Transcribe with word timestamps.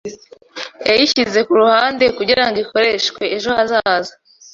Yayishyize 0.87 1.39
kuruhande 1.47 2.05
kugirango 2.17 2.57
ikoreshwe 2.65 3.23
ejo 3.35 3.49
hazaza. 3.57 4.13